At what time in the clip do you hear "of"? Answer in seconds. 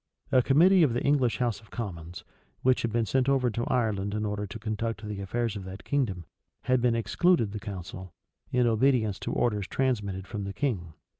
0.81-0.93, 1.61-1.69, 5.55-5.63